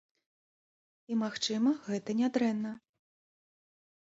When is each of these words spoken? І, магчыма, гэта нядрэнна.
І, 1.11 1.13
магчыма, 1.23 1.75
гэта 1.91 2.15
нядрэнна. 2.23 2.71